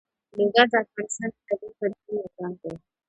لوگر 0.37 0.65
د 0.71 0.73
افغانستان 0.83 1.29
د 1.33 1.37
طبیعي 1.47 1.71
پدیدو 1.77 2.13
یو 2.21 2.31
رنګ 2.41 2.55
دی. 2.61 2.73